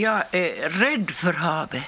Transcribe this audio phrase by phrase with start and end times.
[0.00, 1.84] jag är rädd för havet.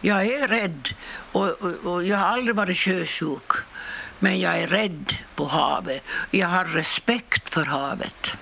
[0.00, 0.88] Jag är rädd
[1.32, 3.52] och, och, och jag har aldrig varit sjösjuk.
[4.18, 6.02] Men jag är rädd på havet.
[6.30, 8.36] Jag har respekt för havet.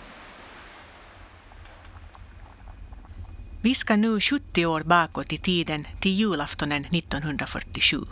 [3.61, 8.05] Vi ska nu 70 år bakåt i tiden till julaftonen 1947.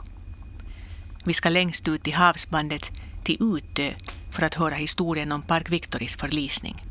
[1.25, 2.91] Vi ska längst ut i havsbandet
[3.25, 3.93] till Utö
[4.33, 6.90] för att höra historien om Park Victoris förlisning.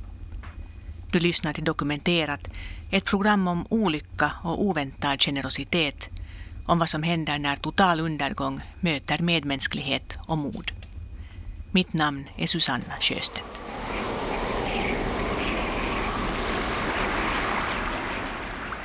[1.12, 2.48] Du lyssnar till Dokumenterat,
[2.92, 6.10] ett program om olycka och oväntad generositet,
[6.66, 10.72] om vad som händer när total undergång möter medmänsklighet och mod.
[11.72, 13.60] Mitt namn är Susanna Sjöstedt.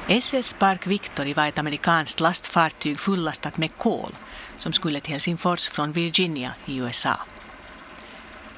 [0.09, 4.15] SS Park Victory var ett amerikanskt lastfartyg fullastat med kol
[4.59, 7.19] som skulle till Helsingfors från Virginia i USA.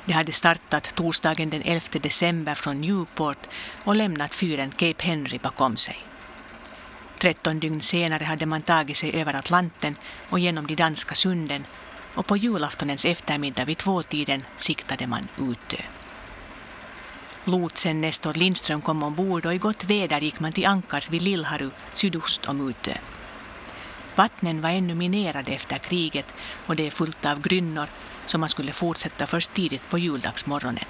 [0.07, 3.47] Det hade startat torsdagen den 11 december från Newport
[3.85, 5.99] och lämnat fyren Cape Henry bakom sig.
[7.19, 9.97] 13 dygn senare hade man tagit sig över Atlanten
[10.31, 11.65] och genom de danska sunden
[12.15, 15.83] och på julaftonens eftermiddag vid tvåtiden siktade man Utö.
[17.45, 21.71] Lotsen Nestor Lindström kom ombord och i gott väder gick man till ankars vid Lillharu
[21.95, 22.93] sydost om Utö.
[24.17, 26.27] Vattnen var ännu minerade efter kriget
[26.67, 27.87] och det är fullt av grynnor
[28.27, 30.85] som man skulle fortsätta först tidigt på juldagsmorgonen.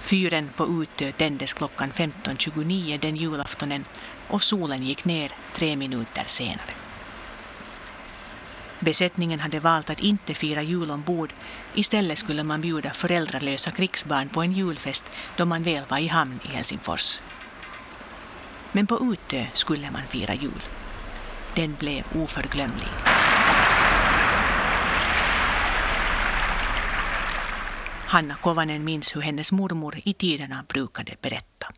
[0.00, 3.84] Fyren på Utö tändes klockan 15.29 den julaftonen
[4.28, 6.70] och solen gick ner tre minuter senare.
[8.80, 11.32] Besättningen hade valt att inte fira jul ombord.
[11.74, 16.40] Istället skulle man bjuda föräldralösa krigsbarn på en julfest då man väl var i hamn
[16.44, 17.20] i Helsingfors.
[18.72, 20.62] Men på Utö skulle man fira jul.
[21.56, 22.88] Den blev oförglömlig.
[28.06, 31.72] Hanna Kovanen minns hur hennes mormor i tiderna brukade berätta.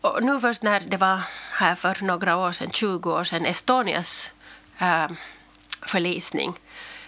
[0.00, 1.20] Och nu först när det var
[1.52, 4.34] här för några år sedan, 20 år sedan, Estonias
[4.78, 5.08] äh,
[5.86, 6.52] förlisning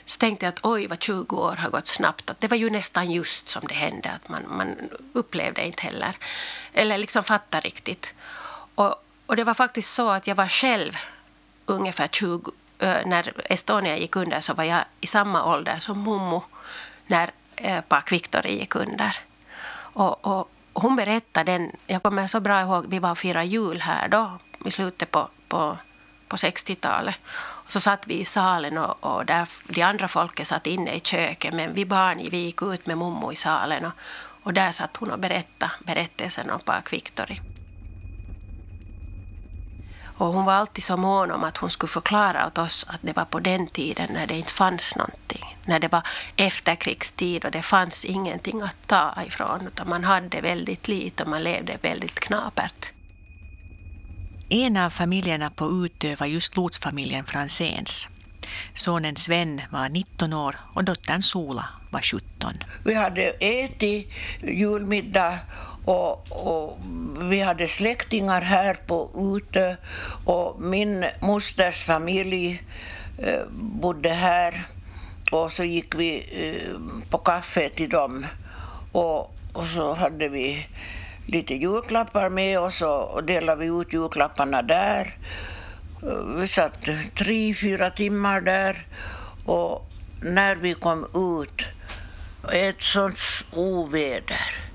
[0.05, 2.31] så tänkte jag att oj vad 20 år har gått snabbt.
[2.31, 4.11] Att det var ju nästan just som det hände.
[4.11, 4.77] Att man, man
[5.13, 6.17] upplevde inte heller,
[6.73, 8.15] eller liksom fattade riktigt.
[8.75, 8.95] Och,
[9.29, 10.97] och det var faktiskt så att jag var själv
[11.67, 16.43] ungefär 20, eh, när Estonia gick under så var jag i samma ålder som Mummo
[17.07, 19.17] när eh, Park Victory gick under.
[19.77, 23.81] Och, och, hon berättade den, jag kommer så bra ihåg, vi var och firade jul
[23.81, 25.79] här då i slutet på, på,
[26.29, 27.17] på 60-talet.
[27.67, 31.55] Så satt vi i salen och, och där, de andra folket satt inne i köket
[31.55, 33.93] men vi barn vi gick ut med mommo i salen och,
[34.43, 37.41] och där satt hon och berättade berättelsen om Park Victory.
[40.19, 43.17] Och hon var alltid så mån om att hon skulle förklara åt oss att det
[43.17, 45.57] var på den tiden när det inte fanns någonting.
[45.67, 46.03] När det var
[46.37, 51.43] efterkrigstid och det fanns ingenting att ta ifrån utan man hade väldigt lite och man
[51.43, 52.93] levde väldigt knapert.
[54.49, 58.09] En av familjerna på Utö var just lotsfamiljen Franzéns.
[58.75, 62.55] Sonen Sven var 19 år och dottern Sola var 17.
[62.85, 64.09] Vi hade ätit
[64.43, 65.39] julmiddag
[65.89, 66.79] och, och,
[67.21, 69.77] vi hade släktingar här på Utö
[70.25, 72.63] och min mosters familj
[73.19, 74.67] eh, bodde här
[75.33, 78.27] och så gick vi eh, på kaffe till dem
[78.93, 79.19] och,
[79.53, 80.67] och så hade vi
[81.27, 85.15] lite julklappar med oss och delade vi ut julklapparna där.
[86.03, 88.87] Eh, vi satt tre, fyra timmar där
[89.45, 89.87] och
[90.23, 91.63] när vi kom ut,
[92.53, 93.19] ett sånt
[93.53, 94.68] oväder.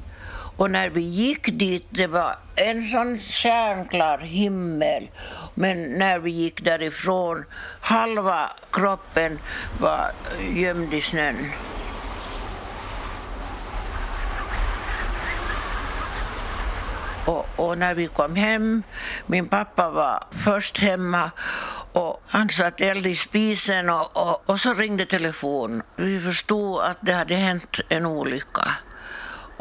[0.57, 5.09] Och när vi gick dit, det var en sån stjärnklar himmel.
[5.53, 7.45] Men när vi gick därifrån,
[7.81, 9.39] halva kroppen
[9.79, 10.11] var
[10.55, 11.51] gömd i snön.
[17.25, 18.83] Och, och, när vi kom hem,
[19.25, 21.31] min pappa var först hemma
[21.93, 25.81] och han satte eld i spisen och, och, och så ringde telefonen.
[25.95, 28.71] Vi förstod att det hade hänt en olycka.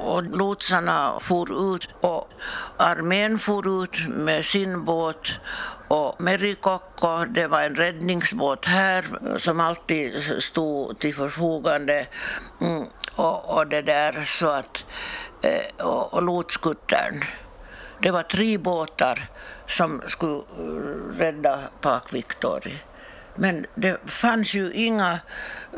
[0.03, 2.29] Och lotsarna for ut och
[2.77, 5.29] armén for ut med sin båt
[5.89, 9.05] och Merikokko, det var en räddningsbåt här
[9.37, 12.07] som alltid stod till förfogande.
[12.61, 12.85] Mm,
[13.17, 14.85] och, och det där så att
[15.43, 17.25] eh, och, och lotskuttern
[18.03, 19.31] det var tre båtar
[19.67, 22.75] som skulle eh, rädda Park Victory.
[23.35, 25.19] Men det fanns ju inga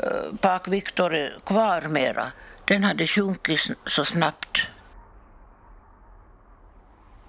[0.03, 2.26] eh, Park Victory kvar mera.
[2.64, 4.62] Den hade sjunkit så snabbt.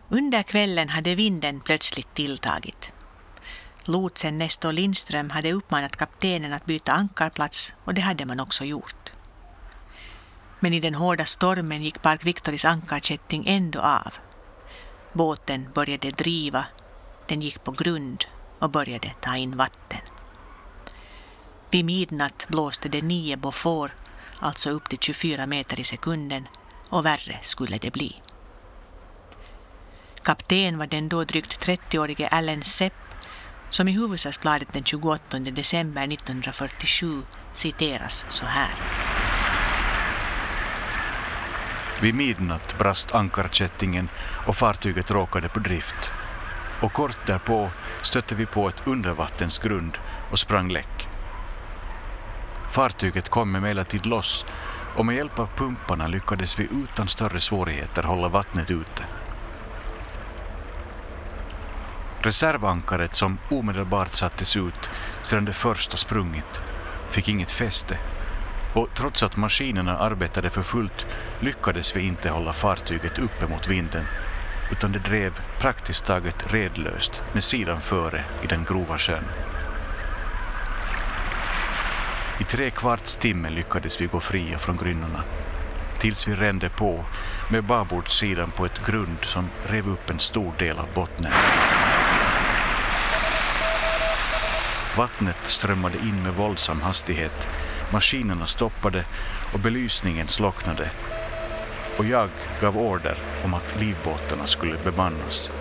[0.09, 2.93] Under kvällen hade vinden plötsligt tilltagit.
[3.83, 9.11] Lotsen Nestor Lindström hade uppmanat kaptenen att byta ankarplats och det hade man också gjort.
[10.59, 14.13] Men i den hårda stormen gick Park Victoris ankarkätting ändå av.
[15.13, 16.65] Båten började driva,
[17.27, 18.25] den gick på grund
[18.59, 20.01] och började ta in vatten.
[21.69, 23.91] Vid midnatt blåste det nio bofor,
[24.39, 26.47] alltså upp till 24 meter i sekunden,
[26.89, 28.21] och värre skulle det bli.
[30.23, 32.93] Kapten var den då drygt 30-årige Allen Sepp
[33.69, 37.21] som i Hufvudstadsbladet den 28 december 1947
[37.53, 38.75] citeras så här.
[42.01, 44.09] Vid midnatt brast ankarkättingen
[44.47, 46.11] och fartyget råkade på drift.
[46.81, 47.69] Och kort därpå
[48.01, 49.97] stötte vi på ett undervattensgrund
[50.31, 51.14] och sprang läck.
[52.75, 54.45] Fartyget kom emellertid loss
[54.95, 59.06] och med hjälp av pumparna lyckades vi utan större svårigheter hålla vattnet ute.
[62.19, 64.89] Reservankaret som omedelbart sattes ut
[65.24, 66.62] sedan det första sprungit
[67.10, 68.00] fick inget fäste
[68.74, 71.07] och trots att maskinerna arbetade för fullt
[71.39, 74.06] lyckades vi inte hålla fartyget uppe mot vinden
[74.71, 79.44] utan det drev praktiskt taget redlöst med sidan före i den grova sjön.
[82.39, 85.23] I tre kvarts timme lyckades vi gå fria från grynnorna
[85.99, 87.05] tills vi rände på
[87.49, 91.31] med babordssidan på ett grund som rev upp en stor del av bottnen.
[94.97, 97.47] Vattnet strömmade in med våldsam hastighet,
[97.91, 99.05] maskinerna stoppade
[99.53, 100.91] och belysningen slocknade.
[101.97, 102.29] Och jag
[102.61, 105.51] gav order om att livbåtarna skulle bemannas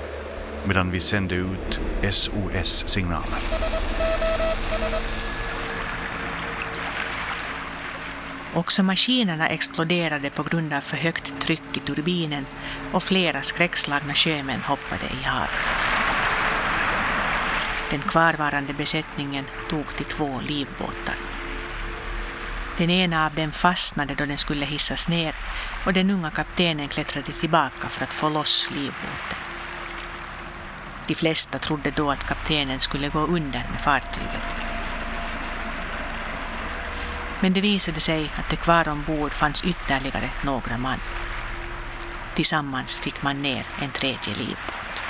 [0.64, 1.80] medan vi sände ut
[2.10, 3.40] SOS-signaler.
[8.54, 12.46] Också maskinerna exploderade på grund av för högt tryck i turbinen
[12.92, 15.50] och flera skräckslagna sjömän hoppade i havet.
[17.90, 21.16] Den kvarvarande besättningen tog till två livbåtar.
[22.78, 25.36] Den ena av dem fastnade då den skulle hissas ner
[25.86, 29.38] och den unga kaptenen klättrade tillbaka för att få loss livbåten.
[31.06, 34.63] De flesta trodde då att kaptenen skulle gå under med fartyget.
[37.44, 41.00] Men det visade sig att det kvar ombord fanns ytterligare några man.
[42.34, 45.02] Tillsammans fick man ner en tredje livbåt.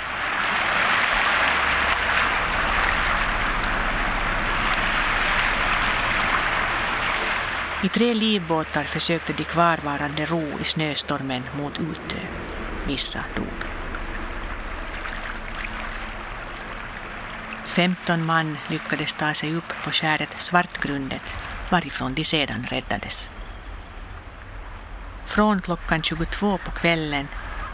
[7.83, 12.19] I tre livbåtar försökte de kvarvarande ro i snöstormen mot Utö.
[12.87, 13.69] Vissa dog.
[17.65, 21.35] 15 man lyckades ta sig upp på skäret Svartgrundet
[21.69, 23.29] varifrån de sedan räddades.
[25.25, 27.27] Från klockan 22 på kvällen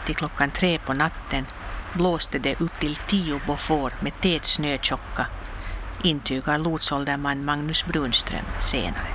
[0.06, 1.46] till klockan 3 på natten
[1.92, 5.26] blåste det upp till 10 bofor med tät snötjocka,
[6.02, 9.08] intygar lotsålderman Magnus Brunström senare.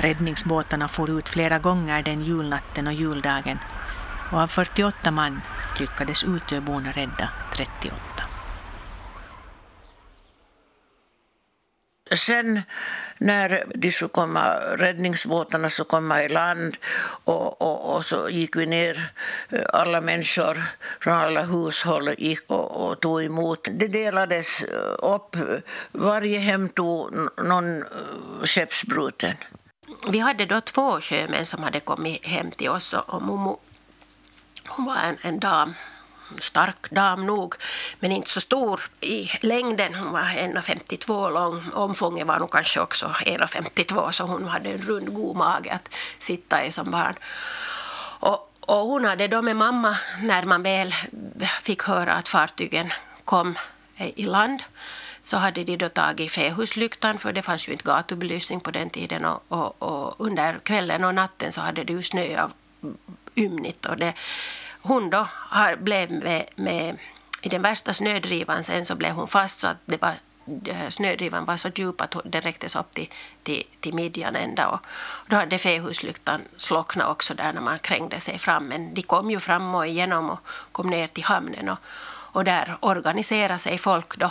[0.00, 3.58] Räddningsbåtarna for ut flera gånger den julnatten och juldagen
[4.32, 5.40] och av 48 man
[5.78, 8.07] lyckades Utöborna rädda 38.
[12.16, 12.62] Sen
[13.18, 16.76] när de skulle komma, räddningsbåtarna skulle komma i land
[17.24, 19.12] och, och, och så gick vi ner,
[19.48, 20.62] eh, alla människor
[21.00, 23.68] från alla hushåll gick och, och tog emot.
[23.70, 25.36] Det delades eh, upp,
[25.92, 27.14] varje hem tog
[27.44, 27.86] någon eh,
[28.44, 29.34] skeppsbruten.
[30.08, 33.60] Vi hade då två sjömän som hade kommit hem till oss och Momo
[34.68, 35.74] hon var en, en dam
[36.40, 37.54] stark dam nog,
[38.00, 39.94] men inte så stor i längden.
[39.94, 41.64] Hon var 1,52 lång.
[41.74, 46.64] Omfånget var nog kanske också 1,52 så hon hade en rund god mage att sitta
[46.64, 47.14] i som barn.
[48.20, 50.94] Och, och hon hade då med mamma, när man väl
[51.62, 52.92] fick höra att fartygen
[53.24, 53.54] kom
[53.96, 54.62] eh, i land,
[55.22, 59.24] så hade de då tagit fähuslyktan, för det fanns ju inte gatubelysning på den tiden.
[59.24, 62.50] Och, och, och under kvällen och natten så hade det ju snöat
[63.34, 63.86] ymnigt.
[63.86, 64.14] Och det,
[64.82, 66.98] hon då har, blev med, med,
[67.42, 70.14] i den värsta snödrivan sen så blev hon fast så att det var
[70.64, 73.08] eh, snödrivan var så djup att den räcktes upp till,
[73.42, 74.68] till, till midjan ända.
[74.68, 74.80] Och
[75.26, 78.64] då hade fähuslyktan slocknat också där när man krängde sig fram.
[78.64, 80.40] Men de kom ju fram och igenom och
[80.72, 81.68] kom ner till hamnen.
[81.68, 81.78] Och,
[82.32, 84.30] och där organiserade sig folk då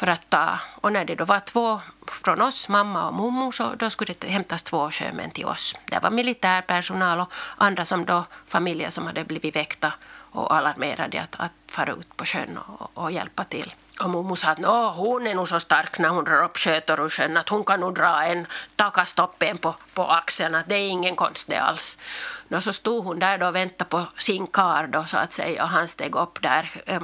[0.00, 0.58] för att ta.
[0.80, 4.28] Och när det då var två från oss, mamma och mormor, så då skulle det
[4.28, 5.74] hämtas två sjömän till oss.
[5.90, 9.92] Det var militärpersonal och andra som då, familjer som hade blivit väckta
[10.32, 13.74] och alarmerade att, att fara ut på sjön och, och hjälpa till.
[14.00, 17.08] Och mormor sa att hon är nog så stark när hon drar upp skötor ur
[17.08, 21.16] sjön att hon kan nog dra en takastoppen på, på axeln, att det är ingen
[21.16, 21.98] konst det alls.
[22.48, 25.62] Nå, så stod hon där då och väntade på sin kar då, så att säga
[25.62, 27.02] och han steg upp där eh,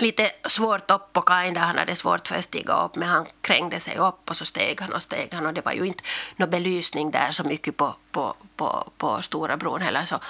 [0.00, 3.26] lite svårt upp på kajen där han hade svårt för att stiga upp men han
[3.40, 5.46] krängde sig upp och så steg han och steg han.
[5.46, 6.04] Och det var ju inte
[6.36, 10.04] någon belysning där så mycket på, på, på, på Stora bron heller.
[10.04, 10.20] Så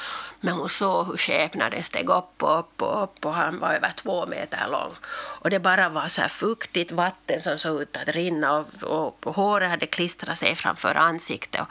[0.41, 3.93] men hon såg hur skepnaden steg upp och upp och upp och han var över
[3.97, 4.93] två meter lång.
[5.15, 9.27] Och det bara var så här fuktigt vatten som såg ut att rinna och, och,
[9.27, 11.61] och håret hade klistrat sig framför ansiktet.
[11.61, 11.69] Och,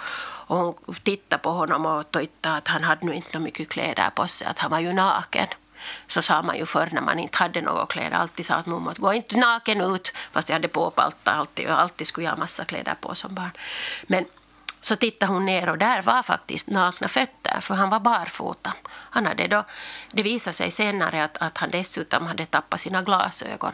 [0.58, 4.28] och hon tittade på honom och tyckte att han hade nu inte mycket kläder på
[4.28, 5.48] sig att han var ju naken
[6.08, 8.94] så sa man ju förr när man inte hade några kläder, alltid sa att mormor
[8.98, 12.40] gå inte naken ut, fast jag hade på palta alltid och alltid skulle jag ha
[12.40, 13.52] massa kläder på som barn.
[14.08, 14.26] Men
[14.82, 18.74] så tittade hon ner och där var faktiskt nakna fötter, för han var barfota.
[18.88, 19.64] Han hade då,
[20.12, 23.74] det visade sig senare att, att han dessutom hade tappat sina glasögon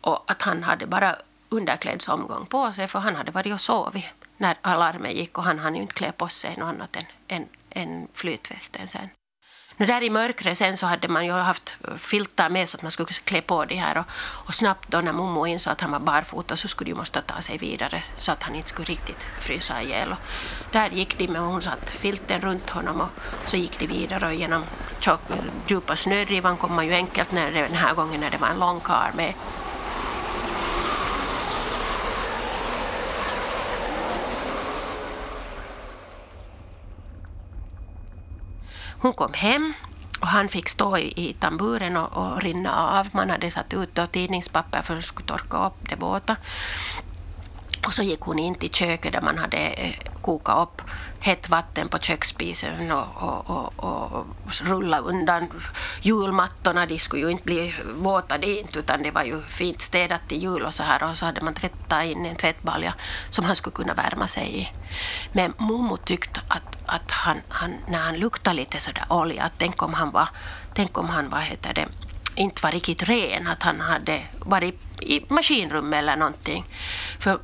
[0.00, 1.16] och att han hade bara
[1.48, 5.74] underklädsomgång på sig, för han hade varit och sovit när alarmen gick och han hann
[5.74, 9.08] ju inte klä på sig något annat än, än, än flytvästen sen.
[9.80, 12.90] Nu där i mörkret sen så hade man ju haft filtar med så att man
[12.90, 14.04] skulle klä på det här och,
[14.46, 17.40] och snabbt då när Momo insåg att han var barfota så skulle de måste ta
[17.40, 20.12] sig vidare så att han inte skulle riktigt frysa ihjäl.
[20.12, 20.18] Och
[20.72, 23.08] där gick de med hon satt filten runt honom och
[23.44, 24.64] så gick de vidare och genom
[24.98, 25.20] tjock,
[25.66, 28.58] djupa snödrivan kom man ju enkelt när det, den här gången när det var en
[28.58, 29.34] lång kar med
[39.00, 39.72] kom hem
[40.20, 43.08] och han fick stå i, i tamburen och, och, rinna av.
[43.12, 46.36] Man hade satt ut då tidningspapper för att skulle torka upp det våta.
[47.86, 49.94] Och så gick hon in till köket där man hade eh,
[50.28, 50.82] koka upp
[51.20, 54.26] hett vatten på köksspisen och, och, och, och
[54.62, 55.48] rulla undan
[56.02, 56.86] julmattorna.
[56.86, 60.62] De skulle ju inte bli våta dit utan det var ju fint städat till jul
[60.62, 62.94] och så här och så hade man tvättat in en tvättbalja
[63.30, 64.68] som han skulle kunna värma sig i.
[65.32, 69.82] Men Momo tyckte att, att han, han, när han luktade lite sådär olja, att tänk
[69.82, 70.28] om han var,
[70.74, 71.88] tänk om han vad heter det,
[72.34, 76.64] inte var riktigt ren, att han hade varit i maskinrummet eller någonting.
[77.18, 77.38] För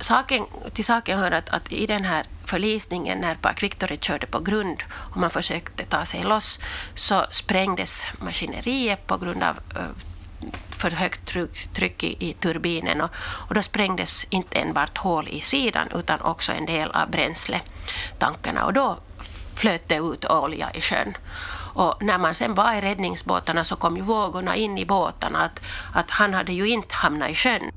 [0.00, 4.40] saken, till saken hör att, att i den här förlisningen när Park Victory körde på
[4.40, 6.58] grund och man försökte ta sig loss
[6.94, 9.90] så sprängdes maskineriet på grund av eh,
[10.70, 13.00] för högt tryck, tryck i, i, turbinen.
[13.00, 13.10] Och,
[13.48, 18.64] och då sprängdes inte enbart hål i sidan utan också en del av bränsletankarna.
[18.64, 18.98] Och då
[19.54, 21.16] flöt det ut olja i sjön.
[21.74, 25.60] Och när man sen var i räddningsbåtarna så kom ju vågorna in i båtarna att,
[25.94, 27.70] att han hade ju inte hamnat i sjön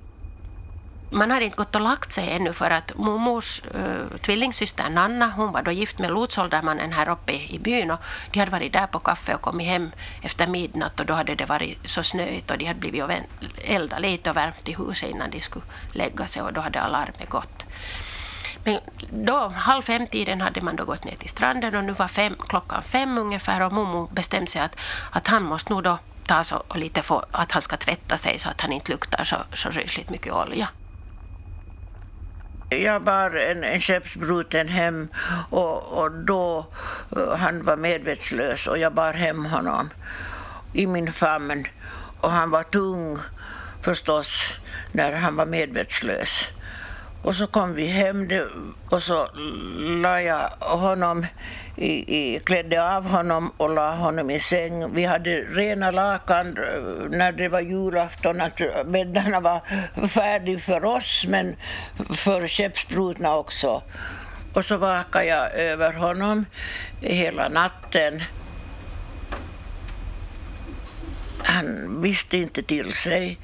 [1.12, 5.52] man hade inte gått och lagt sig ännu för att mormors uh, tvillingsyster Nanna, hon
[5.52, 8.00] var då gift med lotsåldermannen här uppe i byn och
[8.32, 11.46] de hade varit där på kaffe och kommit hem efter midnatt och då hade det
[11.46, 13.12] varit så snöigt och de hade blivit och
[13.64, 17.30] eldat lite och värmt i huset innan de skulle lägga sig och då hade alarmet
[17.30, 17.66] gått.
[18.64, 18.80] Men
[19.26, 22.84] då, halv fem-tiden hade man då gått ner till stranden och nu var fem, klockan
[22.84, 24.80] fem ungefär och mormor bestämde sig att,
[25.12, 28.40] att han måste nog då ta så, och lite få, att han ska tvätta sig
[28.40, 30.70] så att han inte luktar så, så rysligt mycket olja.
[32.70, 35.08] Jag bar en, en skeppsbruten hem
[35.50, 36.66] och, och då
[37.18, 39.90] uh, han var medvetslös och jag bar hem honom
[40.74, 41.68] i min famn.
[42.22, 43.18] Och han var tung
[43.82, 44.60] förstås
[44.92, 46.48] när han var medvetslös.
[47.22, 48.28] Och så kom vi hem
[48.90, 49.28] och så
[50.02, 51.26] la jag honom
[51.76, 54.94] i, i, klädde av honom och la honom i säng.
[54.94, 59.62] Vi hade rena lakan eh, när det var julafton, att bäddarna var
[60.08, 61.56] färdiga för oss men
[62.10, 63.82] för skeppsbrutna också.
[64.54, 66.46] Och så vakade jag över honom
[67.02, 68.22] hela natten.
[71.44, 73.38] Han visste inte till sig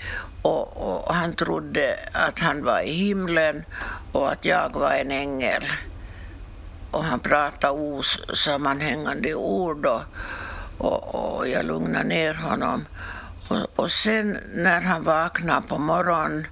[0.45, 3.63] och, och, han trodde att han var i himlen
[4.11, 5.63] och att jag var en ängel.
[6.91, 10.01] Och han pratade osammanhängande ord och,
[10.77, 12.85] och, och jag lugnade ner honom.
[13.49, 16.47] Och, och sen när han vaknade på morgonen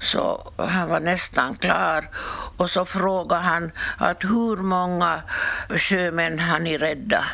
[0.00, 2.08] så han var nästan klar
[2.56, 5.22] och så frågade han att hur många
[5.68, 7.24] sjömän har ni rädda?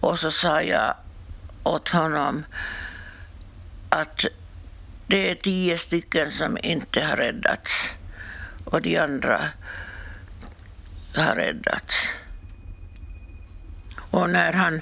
[0.00, 0.94] Och så sa jag
[1.64, 2.44] åt honom
[3.90, 4.24] att
[5.10, 7.94] det är tio stycken som inte har räddats
[8.64, 9.40] och de andra
[11.16, 12.08] har räddats.
[14.10, 14.80] Och när han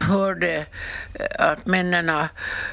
[0.00, 0.66] hörde
[1.14, 2.08] eh, att männen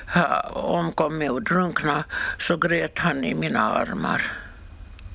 [0.05, 2.05] har omkommit och drunknat
[2.37, 4.21] så grät han i mina armar.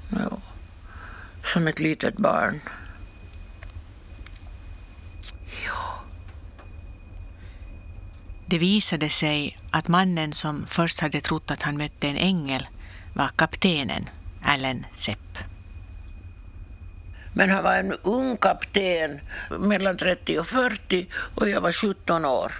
[0.08, 0.40] Ja,
[1.44, 2.60] som ett litet barn.
[8.50, 12.68] Det visade sig att mannen som först hade trott att han mötte en ängel
[13.14, 14.08] var kaptenen
[14.44, 15.38] Allen Sepp.
[17.32, 22.52] Men han var en ung kapten, mellan 30 och 40, och jag var 17 år.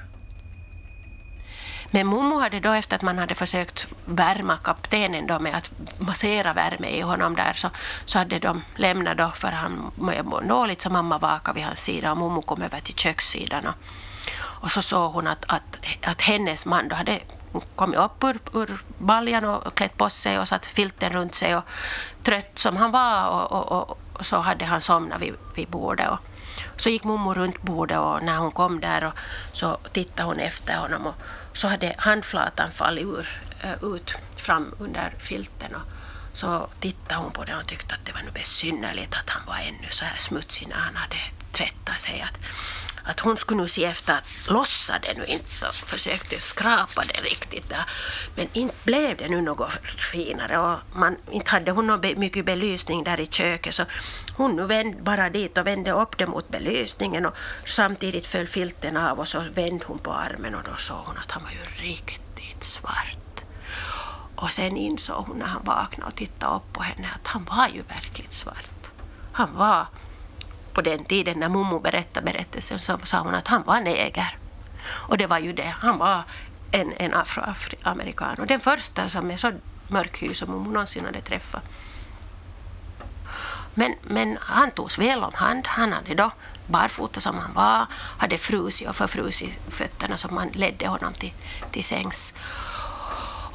[1.91, 6.53] Men Momo hade då efter att man hade försökt värma kaptenen då med att massera
[6.53, 7.71] värme i honom där så,
[8.05, 12.11] så hade de lämnat då för han mådde dåligt så mamma vakade vid hans sida
[12.11, 13.75] och Momo kom över till kökssidan och,
[14.61, 17.21] och så såg hon att, att, att hennes man då hade
[17.77, 21.63] kommit upp ur, ur baljan och klätt på sig och satt filten runt sig och
[22.23, 26.09] trött som han var och, och, och, och så hade han somnat vid, vid bordet.
[26.11, 26.19] Och,
[26.77, 29.13] så gick mormor runt bordet och när hon kom där och
[29.53, 31.15] så tittade hon efter honom och
[31.53, 35.75] så hade handflatan fallit ur, eh, ut fram under filten.
[35.75, 35.98] Och
[36.39, 39.57] så tittade hon på den och tyckte att det var nu besynnerligt att han var
[39.57, 41.17] ännu så här smutsig när han hade
[41.53, 42.21] tvättat sig.
[42.21, 42.39] Att,
[43.03, 47.21] att hon skulle nu se efter att lossa det nu inte och försökte skrapa det
[47.21, 47.85] riktigt där.
[48.37, 49.73] Men inte blev det nu något
[50.13, 53.85] finare och man, inte hade hon någon mycket belysning där i köket så
[54.37, 57.35] hon nu vände bara dit och vände upp det mot belysningen och
[57.67, 61.31] samtidigt föll filten av och så vände hon på armen och då såg hon att
[61.31, 63.45] han var ju riktigt svart.
[64.41, 67.69] Och sen insåg hon när han vaknade och tittade upp på henne att han var
[67.69, 68.91] ju verkligt svart.
[69.33, 69.87] Han var
[70.73, 74.37] på den tiden när mormor berättade berättelsen så sa hon att han var neger.
[74.89, 76.23] Och det var ju det, han var
[76.71, 79.53] en, en afroamerikan och den första som är så
[79.89, 81.63] mörkhy som hon någonsin hade träffat.
[83.75, 85.67] Men, men han togs väl om hand.
[85.67, 86.31] Han hade då
[86.67, 87.87] barfota som han var,
[88.19, 91.33] hade frusit och förfrusit fötterna som man ledde honom till,
[91.71, 92.35] till sängs.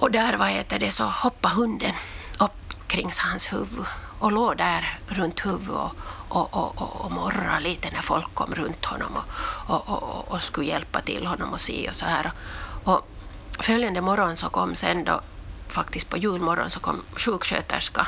[0.04, 1.94] Och där vad heter det, så hoppade hunden
[2.40, 3.86] upp kring hans huvud
[4.20, 5.96] och låg där runt huvudet och,
[6.30, 9.18] och, och, och, och morrade lite när folk kom runt honom
[9.68, 12.32] och, och, och, och skulle hjälpa till honom och se och så här.
[12.84, 13.08] Och
[13.60, 15.22] följande morgon så kom sen då
[15.68, 18.06] faktiskt på julmorgon så kom sjuksköterskan,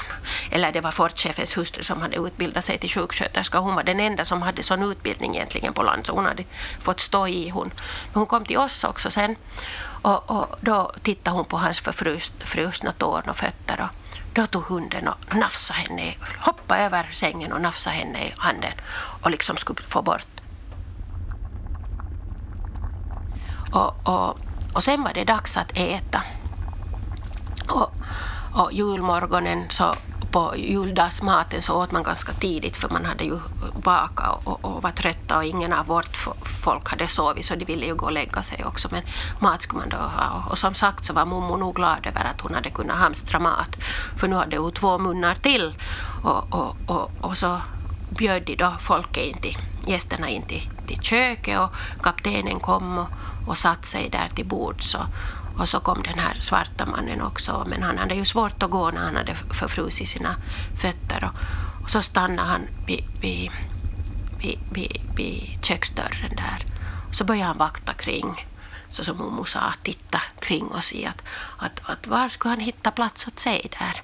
[0.52, 3.60] eller det var fortchefens hustru som hade utbildat sig till sjuksköterska.
[3.60, 6.44] Hon var den enda som hade sån utbildning egentligen på land, så hon hade
[6.82, 7.50] fått stå i.
[7.50, 7.72] Hon,
[8.04, 9.36] Men hon kom till oss också sen
[10.06, 13.82] och, och då tittade hon på hans förfrusna tår och fötter.
[13.82, 18.74] Och, då tog hunden och nafsade henne, hoppade över sängen och nafsade henne i handen
[19.22, 20.28] och liksom skulle få bort.
[23.72, 24.40] Och, och,
[24.74, 26.24] och sen var det dags att äta.
[27.70, 27.92] Och,
[28.54, 29.96] och julmorgonen så
[30.36, 33.40] på juldagsmaten så åt man ganska tidigt för man hade ju
[33.84, 36.16] bakat och, och var trötta och ingen av vårt
[36.64, 39.02] folk hade sovit så de ville ju gå och lägga sig också men
[39.40, 40.44] mat skulle man då ha.
[40.50, 43.78] Och som sagt så var mormor nog glad över att hon hade kunnat hamstra mat
[44.18, 45.74] för nu hade hon två munnar till
[46.24, 47.62] och, och, och, och så
[48.10, 53.08] bjöd de då folket in till, gästerna in till, till köket och kaptenen kom och,
[53.48, 54.92] och satte sig där till bords.
[54.92, 55.00] Så,
[55.58, 58.92] och så kom den här svarta mannen också, men han hade ju svårt att gå
[58.92, 60.36] när han hade förfrusit sina
[60.82, 61.24] fötter.
[61.24, 63.52] Och, och så stannade han vid, vid,
[64.40, 66.66] vid, vid, vid köksdörren där.
[67.10, 68.48] Och så började han vakta kring,
[68.90, 71.24] så som mormor sa, titta kring och se att,
[71.58, 74.02] att, att var skulle han hitta plats åt sig där.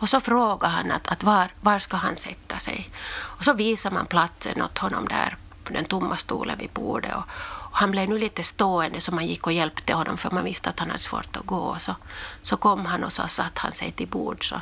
[0.00, 2.88] Och så frågade han att, att var, var ska han sätta sig.
[3.10, 5.36] Och så visade man platsen åt honom där
[5.74, 7.14] den tomma stolen vid bordet.
[7.16, 7.24] Och,
[7.72, 10.78] han blev nu lite stående så man gick och hjälpte honom för man visste att
[10.78, 11.76] han hade svårt att gå.
[11.78, 11.94] Så,
[12.42, 14.48] så kom han och så satt han sig till bords.
[14.48, 14.60] Så,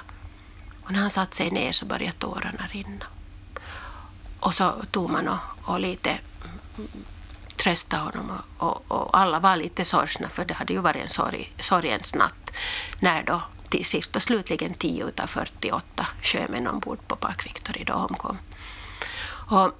[0.84, 3.04] och när han satt sig ner så började tårarna rinna.
[4.40, 6.18] Och så tog man och, och lite
[7.56, 11.10] tröstade honom och, och, och, alla var lite sorgsna för det hade ju varit en
[11.10, 12.56] sorg, sorgens natt
[13.00, 17.92] när då till sist och slutligen 10 av 48 sjömän ombord på Park Victory då
[17.92, 18.38] omkom.
[19.48, 19.72] Och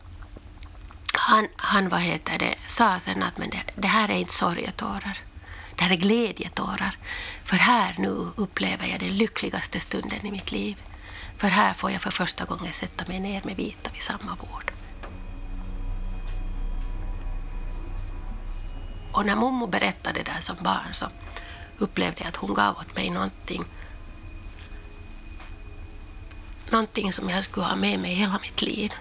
[1.18, 5.18] han, han vad heter det, sa sen att men det, det här är inte sorgetårar.
[5.76, 6.98] Det här är glädjetårar.
[7.44, 10.82] För här nu upplever jag den lyckligaste stunden i mitt liv.
[11.38, 14.72] För här får jag för första gången sätta mig ner med Vita vid samma bord.
[19.12, 21.06] Och när mommo berättade det där som barn så
[21.78, 23.64] upplevde jag att hon gav åt mig någonting
[26.70, 28.92] någonting som jag skulle ha med mig hela mitt liv.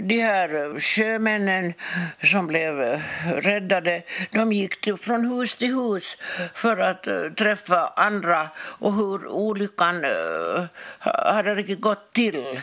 [0.00, 1.74] De här sjömännen
[2.22, 6.16] som blev räddade, de gick till, från hus till hus
[6.54, 10.64] för att eh, träffa andra och hur olyckan eh,
[10.98, 12.60] hade riktigt gått till.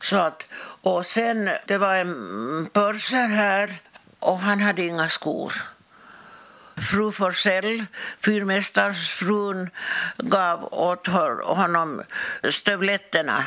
[0.00, 0.50] Så att,
[0.82, 3.80] och sen, det var en pörser här
[4.18, 5.52] och han hade inga skor.
[6.90, 7.84] Fru Forsell,
[8.20, 9.70] fyrmästarens frun,
[10.16, 11.06] gav åt
[11.56, 12.02] honom
[12.50, 13.44] stövletterna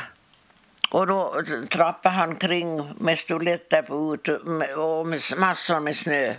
[0.92, 4.28] och då trappade han kring med stolletter på ut
[4.76, 6.34] och med massor med snö.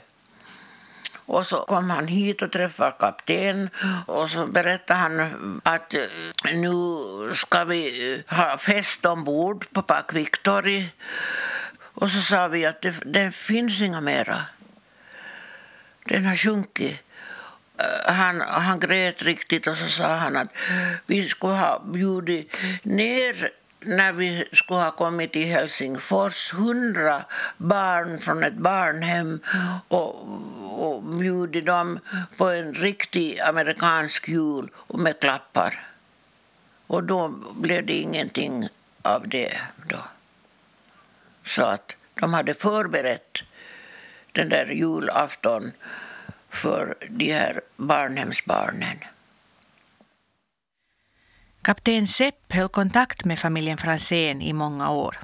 [1.26, 3.70] Och så kom han hit och träffade kapten
[4.06, 6.02] och så berättade han att eh,
[6.54, 6.76] nu
[7.34, 10.86] ska vi eh, ha fest ombord på Park Victory.
[11.80, 14.46] Och så sa vi att det, det finns inga mera.
[16.06, 17.00] Den har sjunkit.
[17.78, 20.50] Eh, han, han grät riktigt och så sa han att
[21.06, 27.26] vi skulle ha bjudit ner när vi skulle ha kommit till Helsingfors, hundra
[27.58, 29.40] barn från ett barnhem
[29.88, 30.28] och,
[30.70, 32.00] och bjudit dem
[32.38, 35.80] på en riktig amerikansk jul med klappar.
[36.88, 38.68] Och då blev det ingenting
[39.02, 39.58] av det.
[39.86, 40.00] Då.
[41.46, 43.44] Så att de hade förberett
[44.32, 45.72] den där julafton
[46.50, 48.98] för de här barnhemsbarnen.
[51.64, 55.18] Kapten Sepp höll kontakt med familjen Franzén i många år.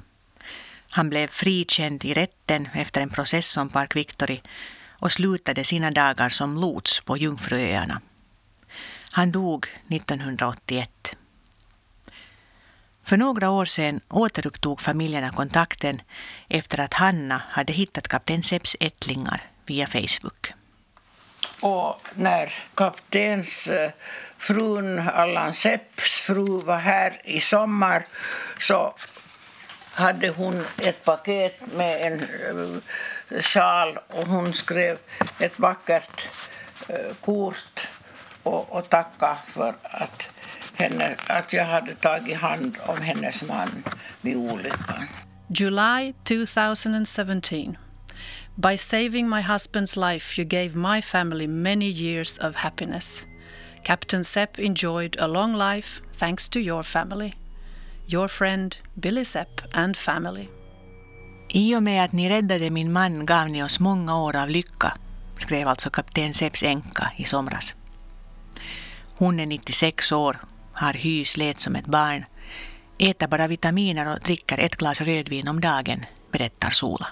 [0.90, 4.40] Han blev frikänd i rätten efter en process om Park Victory
[4.88, 8.00] och slutade sina dagar som lots på Jungfruöarna.
[9.12, 11.16] Han dog 1981.
[13.04, 16.02] För några år sedan återupptog familjerna kontakten
[16.48, 20.52] efter att Hanna hade hittat kapten Sepps ättlingar via Facebook.
[21.60, 23.90] Och när kaptens eh,
[24.38, 28.02] frun Allan Sepps fru var här i sommar
[28.58, 28.94] så
[29.92, 34.98] hade hon ett paket med en eh, sjal och hon skrev
[35.38, 36.28] ett vackert
[36.88, 37.88] eh, kort
[38.42, 40.22] och, och tacka för att,
[40.74, 43.84] henne, att jag hade tagit hand om hennes man
[44.20, 45.08] vid olyckan.
[45.48, 47.76] July 2017.
[48.58, 53.26] By saving my husband's life, you gave my family many years of happiness.
[53.82, 57.34] Captain Sepp enjoyed a long life thanks to your family.
[58.06, 60.48] Your friend Billy Sepp and family.
[61.48, 64.92] I och med att ni räddade min man gav ni oss många år av lycka,
[65.36, 67.74] skrev alltså kapten Sepps änka i somras.
[69.16, 70.36] Hon är 96 år,
[70.72, 72.24] har hy slet som ett barn,
[72.98, 77.06] äter bara vitaminer och dricker ett glas rödvin om dagen, berättar Sola.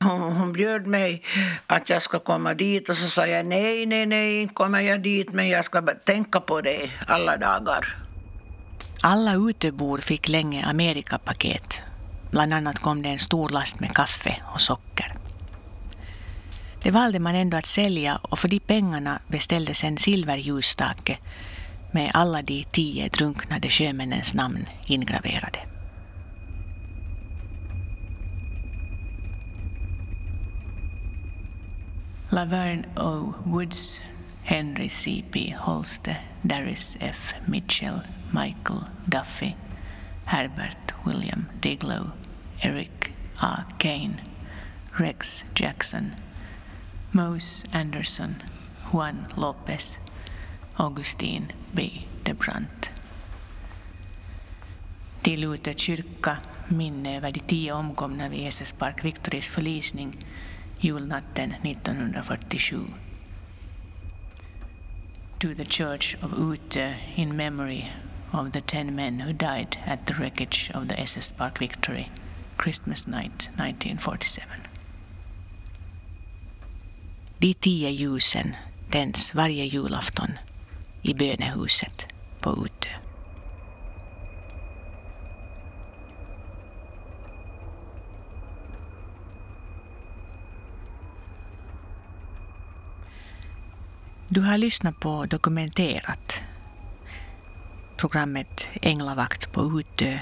[0.00, 1.22] Hon, hon bjöd mig
[1.66, 5.02] att jag ska komma dit och så sa jag nej, nej, nej, inte kommer jag
[5.02, 7.96] dit men jag ska tänka på det alla dagar.
[9.00, 11.82] Alla utebor fick länge Amerikapaket.
[12.30, 15.14] Bland annat kom det en stor last med kaffe och socker.
[16.82, 21.18] Det valde man ändå att sälja och för de pengarna beställdes en silverljusstake
[21.92, 25.58] med alla de tio drunknade sjömännens namn ingraverade.
[32.30, 33.34] Laverne O.
[33.46, 34.02] Woods,
[34.44, 35.48] Henry C.P.
[35.48, 37.34] Holste, Darius F.
[37.46, 39.56] Mitchell, Michael Duffy,
[40.26, 42.10] Herbert William Diglow,
[42.60, 43.64] Eric A.
[43.78, 44.20] Kane,
[44.98, 46.14] Rex Jackson,
[47.12, 48.42] Mose Anderson,
[48.92, 49.98] Juan Lopez,
[50.76, 52.06] Augustine B.
[52.24, 52.90] de Brandt.
[55.22, 56.36] Till Utö kyrka
[56.68, 60.16] minne över de tio omkomna vid SS Park Victories förlisning
[60.80, 62.94] julnatten 1947.
[65.38, 67.84] To the Church of Utö in memory
[68.32, 72.08] of the ten men who died at the wreckage of the SS Park Victory,
[72.56, 74.46] Christmas night 1947.
[77.38, 78.56] De tio ljusen
[78.90, 80.38] tänds varje julafton
[81.02, 82.06] i bönehuset
[82.40, 82.88] på Utö.
[94.30, 96.42] Du har lyssnat på Dokumenterat.
[97.96, 100.18] Programmet Änglavakt på Utö.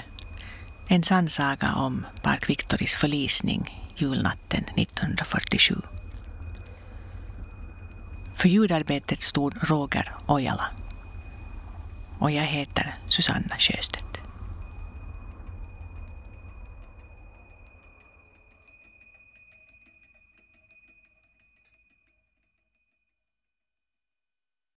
[0.87, 5.75] En sann saga om Park Victoris förlisning julnatten 1947.
[8.35, 10.65] För ljudarbetet stod Roger Ojala.
[12.19, 14.06] Och jag heter Susanna Sjöstedt.